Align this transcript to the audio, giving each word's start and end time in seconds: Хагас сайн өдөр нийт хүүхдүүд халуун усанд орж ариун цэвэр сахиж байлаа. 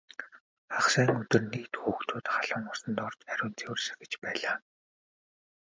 Хагас 0.73 0.87
сайн 0.93 1.09
өдөр 1.21 1.43
нийт 1.51 1.73
хүүхдүүд 1.81 2.25
халуун 2.35 2.65
усанд 2.73 2.97
орж 3.07 3.19
ариун 3.31 3.51
цэвэр 3.57 3.79
сахиж 3.85 4.13
байлаа. 4.23 4.55